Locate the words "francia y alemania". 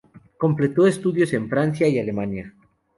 1.47-2.55